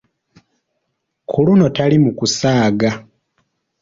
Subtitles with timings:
[1.29, 2.89] Ku luno tali mu kusaaga.